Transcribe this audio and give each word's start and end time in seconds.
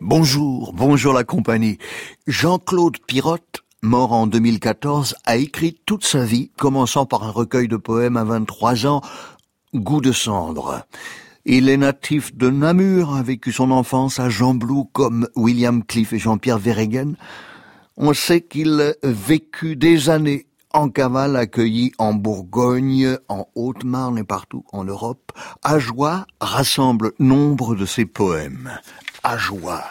Bonjour, 0.00 0.72
bonjour 0.72 1.12
la 1.12 1.22
compagnie. 1.22 1.78
Jean-Claude 2.26 2.96
Pirotte, 3.06 3.62
mort 3.82 4.12
en 4.12 4.26
2014, 4.26 5.14
a 5.26 5.36
écrit 5.36 5.78
toute 5.86 6.04
sa 6.04 6.24
vie, 6.24 6.50
commençant 6.58 7.06
par 7.06 7.24
un 7.24 7.30
recueil 7.30 7.68
de 7.68 7.76
poèmes 7.76 8.16
à 8.16 8.24
23 8.24 8.86
ans, 8.86 9.02
Goût 9.74 10.00
de 10.00 10.12
cendre. 10.12 10.86
Il 11.44 11.68
est 11.68 11.76
natif 11.76 12.34
de 12.34 12.48
Namur, 12.48 13.14
a 13.14 13.22
vécu 13.22 13.52
son 13.52 13.70
enfance 13.70 14.18
à 14.18 14.30
Jean 14.30 14.54
Blou 14.54 14.86
comme 14.92 15.28
William 15.36 15.84
Cliff 15.84 16.12
et 16.14 16.18
Jean-Pierre 16.18 16.58
Verhegen. 16.58 17.16
On 17.98 18.14
sait 18.14 18.40
qu'il 18.40 18.94
vécut 19.02 19.76
des 19.76 20.08
années 20.08 20.47
en 20.72 20.88
cavale 20.88 21.36
accueilli 21.36 21.92
en 21.98 22.14
Bourgogne, 22.14 23.16
en 23.28 23.46
Haute-Marne 23.54 24.18
et 24.18 24.24
partout 24.24 24.64
en 24.72 24.84
Europe, 24.84 25.32
Ajoie 25.62 26.26
rassemble 26.40 27.12
nombre 27.18 27.74
de 27.74 27.86
ses 27.86 28.04
poèmes. 28.04 28.70
Ajoie. 29.22 29.84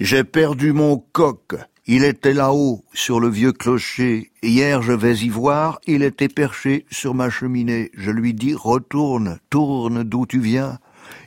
J'ai 0.00 0.24
perdu 0.24 0.72
mon 0.72 0.98
coq. 1.12 1.54
Il 1.86 2.04
était 2.04 2.32
là-haut, 2.32 2.82
sur 2.94 3.20
le 3.20 3.28
vieux 3.28 3.52
clocher. 3.52 4.32
Hier 4.42 4.80
je 4.80 4.92
vais 4.92 5.16
y 5.16 5.28
voir, 5.28 5.80
il 5.86 6.02
était 6.02 6.28
perché 6.28 6.86
sur 6.90 7.14
ma 7.14 7.28
cheminée. 7.28 7.90
Je 7.94 8.10
lui 8.10 8.32
dis, 8.32 8.54
retourne, 8.54 9.38
tourne 9.50 10.02
d'où 10.02 10.24
tu 10.26 10.40
viens. 10.40 10.78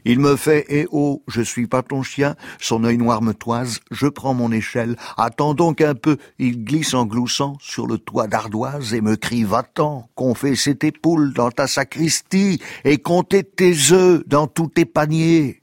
Il 0.06 0.20
me 0.20 0.36
fait 0.36 0.66
Eh 0.70 0.88
oh, 0.92 1.24
je 1.28 1.42
suis 1.42 1.68
pas 1.68 1.84
ton 1.84 2.04
chien, 2.04 2.36
son 2.60 2.84
œil 2.84 2.98
noir 2.98 3.22
me 3.22 3.34
toise, 3.34 3.80
je 3.92 4.08
prends 4.08 4.34
mon 4.34 4.52
échelle, 4.52 4.96
attends 5.18 5.54
donc 5.54 5.82
un 5.82 5.96
peu, 5.96 6.18
il 6.40 6.64
glisse 6.64 6.94
en 6.94 7.06
gloussant 7.06 7.58
sur 7.60 7.88
le 7.88 7.98
toit 7.98 8.28
d'ardoise 8.28 8.94
et 8.94 9.02
me 9.02 9.16
crie 9.16 9.44
Va-t'en, 9.44 10.10
confesser 10.16 10.76
tes 10.76 10.92
poules 10.92 11.34
dans 11.34 11.52
ta 11.52 11.68
sacristie 11.68 12.62
et 12.84 12.98
compter 12.98 13.44
tes 13.44 13.74
œufs 13.92 14.24
dans 14.28 14.48
tous 14.48 14.68
tes 14.68 14.86
paniers. 14.86 15.62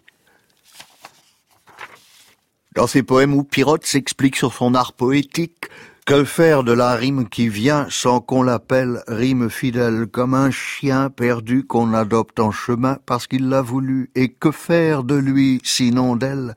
Dans 2.74 2.88
ses 2.88 3.04
poèmes 3.04 3.34
où 3.34 3.44
Pirotte 3.44 3.86
s'explique 3.86 4.34
sur 4.34 4.52
son 4.52 4.74
art 4.74 4.94
poétique, 4.94 5.66
que 6.06 6.24
faire 6.24 6.64
de 6.64 6.72
la 6.72 6.96
rime 6.96 7.30
qui 7.30 7.48
vient 7.48 7.86
sans 7.88 8.20
qu'on 8.20 8.42
l'appelle 8.42 9.02
rime 9.08 9.48
fidèle, 9.48 10.06
comme 10.06 10.34
un 10.34 10.50
chien 10.50 11.08
perdu 11.08 11.64
qu'on 11.64 11.94
adopte 11.94 12.40
en 12.40 12.50
chemin 12.50 12.98
parce 13.06 13.26
qu'il 13.26 13.48
l'a 13.48 13.62
voulu, 13.62 14.10
et 14.14 14.28
que 14.28 14.50
faire 14.50 15.02
de 15.02 15.14
lui 15.14 15.62
sinon 15.64 16.14
d'elle? 16.16 16.56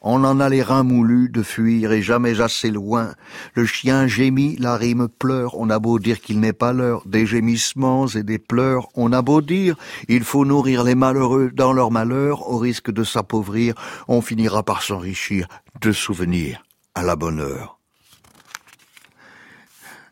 On 0.00 0.24
en 0.24 0.40
a 0.40 0.48
les 0.48 0.62
reins 0.62 0.82
moulus 0.82 1.28
de 1.28 1.44
fuir 1.44 1.92
et 1.92 2.02
jamais 2.02 2.40
assez 2.40 2.70
loin. 2.70 3.14
Le 3.54 3.66
chien 3.66 4.08
gémit, 4.08 4.56
la 4.56 4.76
rime 4.76 5.06
pleure, 5.06 5.56
on 5.58 5.70
a 5.70 5.78
beau 5.78 6.00
dire 6.00 6.20
qu'il 6.20 6.40
n'est 6.40 6.52
pas 6.52 6.72
l'heure. 6.72 7.02
Des 7.06 7.26
gémissements 7.26 8.08
et 8.08 8.24
des 8.24 8.38
pleurs, 8.38 8.88
on 8.94 9.12
a 9.12 9.22
beau 9.22 9.42
dire, 9.42 9.76
il 10.08 10.24
faut 10.24 10.44
nourrir 10.44 10.82
les 10.82 10.96
malheureux 10.96 11.50
dans 11.52 11.72
leur 11.72 11.92
malheur, 11.92 12.50
au 12.50 12.58
risque 12.58 12.90
de 12.90 13.04
s'appauvrir, 13.04 13.74
on 14.08 14.22
finira 14.22 14.64
par 14.64 14.82
s'enrichir 14.82 15.46
de 15.80 15.92
souvenirs 15.92 16.64
à 16.96 17.04
la 17.04 17.14
bonne 17.14 17.38
heure. 17.38 17.77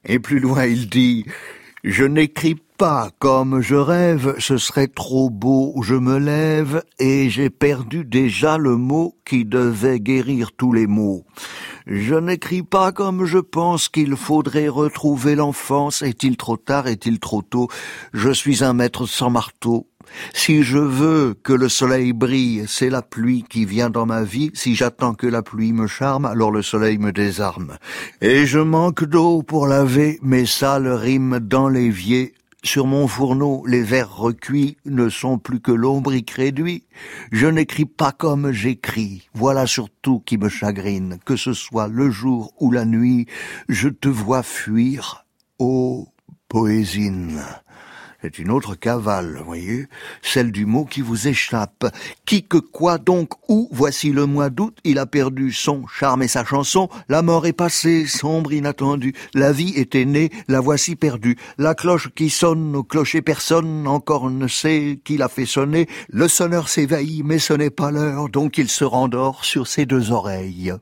Et 0.07 0.19
plus 0.19 0.39
loin, 0.39 0.67
il 0.67 0.89
dit, 0.89 1.25
je 1.83 2.05
n'écris 2.05 2.57
pas 2.79 3.11
comme 3.19 3.61
je 3.61 3.75
rêve, 3.75 4.37
ce 4.39 4.59
serait 4.59 4.87
trop 4.87 5.31
beau, 5.31 5.75
je 5.83 5.95
me 5.95 6.19
lève 6.19 6.83
et 6.99 7.31
j'ai 7.31 7.51
perdu 7.51 8.05
déjà 8.05 8.59
le 8.59 8.77
mot 8.77 9.15
qui 9.25 9.45
devait 9.45 9.99
guérir 9.99 10.53
tous 10.53 10.73
les 10.73 10.87
maux. 10.87 11.25
Je 11.87 12.15
n'écris 12.15 12.63
pas 12.63 12.93
comme 12.93 13.25
je 13.27 13.39
pense 13.39 13.89
qu'il 13.89 14.17
faudrait 14.17 14.69
retrouver 14.69 15.37
l'enfance, 15.37 16.03
est-il 16.03 16.37
trop 16.37 16.57
tard, 16.57 16.89
est-il 16.89 17.21
trop 17.21 17.43
tôt, 17.43 17.69
je 18.13 18.31
suis 18.31 18.65
un 18.65 18.73
maître 18.73 19.07
sans 19.07 19.31
marteau, 19.31 19.87
si 20.33 20.63
je 20.63 20.79
veux 20.79 21.35
que 21.43 21.53
le 21.53 21.69
soleil 21.69 22.13
brille, 22.13 22.65
c'est 22.67 22.91
la 22.91 23.03
pluie 23.03 23.45
qui 23.49 23.65
vient 23.65 23.91
dans 23.91 24.07
ma 24.07 24.23
vie. 24.23 24.51
Si 24.55 24.75
j'attends 24.75 25.15
que 25.15 25.27
la 25.27 25.43
pluie 25.43 25.73
me 25.73 25.87
charme, 25.87 26.25
alors 26.25 26.51
le 26.51 26.63
soleil 26.63 26.99
me 26.99 27.13
désarme. 27.13 27.77
Et 28.21 28.47
je 28.47 28.59
manque 28.59 29.05
d'eau 29.05 29.43
pour 29.43 29.67
laver 29.67 30.19
mes 30.23 30.47
sales 30.47 30.89
rimes 30.89 31.39
dans 31.41 31.69
l'évier. 31.69 32.35
Sur 32.67 32.89
mon 32.89 33.07
fourneau, 33.07 33.65
les 33.65 33.85
vers 33.85 34.13
recuits 34.13 34.77
ne 34.87 35.09
sont 35.09 35.39
plus 35.39 35.61
que 35.61 35.71
lombriques 35.71 36.33
réduits. 36.33 36.83
Je 37.31 37.47
n'écris 37.47 37.85
pas 37.85 38.11
comme 38.11 38.51
j'écris. 38.51 39.29
Voilà 39.35 39.69
surtout 39.69 40.19
qui 40.19 40.37
me 40.37 40.49
chagrine. 40.49 41.21
Que 41.25 41.37
ce 41.37 41.53
soit 41.53 41.87
le 41.87 42.11
jour 42.11 42.53
ou 42.59 42.73
la 42.73 42.85
nuit, 42.85 43.27
je 43.69 43.89
te 43.89 44.09
vois 44.09 44.43
fuir. 44.43 45.25
Ô 45.61 46.09
poésine. 46.49 47.41
C'est 48.27 48.41
une 48.41 48.51
autre 48.51 48.75
cavale, 48.75 49.41
voyez, 49.47 49.87
celle 50.21 50.51
du 50.51 50.67
mot 50.67 50.85
qui 50.85 51.01
vous 51.01 51.29
échappe. 51.29 51.87
Qui 52.25 52.43
que 52.43 52.57
quoi 52.57 52.99
donc 52.99 53.35
où 53.49 53.69
Voici 53.71 54.11
le 54.11 54.27
mois 54.27 54.51
d'août, 54.51 54.77
il 54.83 54.99
a 54.99 55.07
perdu 55.07 55.53
son 55.53 55.87
charme 55.87 56.25
et 56.25 56.29
sa 56.29 56.45
chanson. 56.45 56.89
La 57.09 57.23
mort 57.23 57.47
est 57.47 57.53
passée, 57.53 58.05
sombre, 58.09 58.53
inattendue. 58.53 59.15
La 59.33 59.53
vie 59.53 59.75
était 59.77 60.05
née, 60.05 60.31
la 60.49 60.59
voici 60.59 60.97
perdue. 60.97 61.37
La 61.57 61.77
cloche 61.77 62.09
qui 62.17 62.29
sonne 62.29 62.75
au 62.75 62.83
clocher 62.83 63.23
personne 63.23 63.87
encore 63.87 64.29
ne 64.29 64.49
sait 64.49 64.99
qui 65.05 65.19
l'a 65.19 65.29
fait 65.29 65.47
sonner. 65.47 65.87
Le 66.09 66.27
sonneur 66.27 66.69
s'éveille, 66.69 67.23
mais 67.25 67.39
ce 67.39 67.53
n'est 67.53 67.71
pas 67.71 67.93
l'heure, 67.93 68.29
donc 68.29 68.59
il 68.59 68.69
se 68.69 68.83
rendort 68.83 69.45
sur 69.45 69.69
ses 69.69 69.87
deux 69.87 70.11
oreilles. 70.11 70.75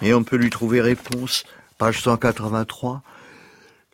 Et 0.00 0.12
on 0.14 0.24
peut 0.24 0.34
lui 0.34 0.50
trouver 0.50 0.80
réponse, 0.80 1.44
page 1.78 2.02
183. 2.02 3.04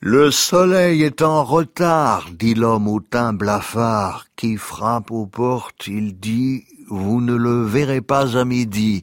Le 0.00 0.30
soleil 0.30 1.02
est 1.02 1.22
en 1.22 1.42
retard, 1.42 2.28
dit 2.32 2.54
l'homme 2.54 2.86
au 2.86 3.00
teint 3.00 3.32
blafard, 3.32 4.26
qui 4.36 4.56
frappe 4.56 5.10
aux 5.10 5.26
portes, 5.26 5.88
il 5.88 6.20
dit, 6.20 6.64
vous 6.88 7.20
ne 7.20 7.34
le 7.34 7.64
verrez 7.64 8.00
pas 8.00 8.38
à 8.38 8.44
midi. 8.44 9.02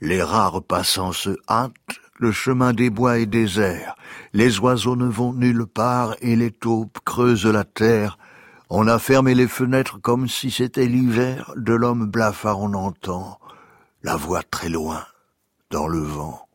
Les 0.00 0.22
rares 0.22 0.62
passants 0.62 1.10
se 1.10 1.36
hâtent, 1.48 1.72
le 2.20 2.30
chemin 2.30 2.72
des 2.72 2.88
bois 2.88 3.18
est 3.18 3.26
désert, 3.26 3.96
les 4.32 4.60
oiseaux 4.60 4.94
ne 4.94 5.08
vont 5.08 5.32
nulle 5.32 5.66
part 5.66 6.14
et 6.20 6.36
les 6.36 6.52
taupes 6.52 7.00
creusent 7.04 7.44
la 7.44 7.64
terre. 7.64 8.16
On 8.70 8.86
a 8.86 9.00
fermé 9.00 9.34
les 9.34 9.48
fenêtres 9.48 10.00
comme 10.00 10.28
si 10.28 10.52
c'était 10.52 10.86
l'hiver, 10.86 11.52
de 11.56 11.74
l'homme 11.74 12.06
blafard 12.06 12.60
on 12.60 12.74
entend 12.74 13.40
la 14.04 14.14
voix 14.14 14.44
très 14.44 14.68
loin, 14.68 15.04
dans 15.72 15.88
le 15.88 15.98
vent. 15.98 16.47